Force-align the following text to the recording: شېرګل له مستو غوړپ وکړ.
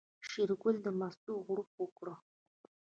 شېرګل 0.29 0.75
له 0.85 0.91
مستو 0.99 1.33
غوړپ 1.45 1.69
وکړ. 1.81 2.07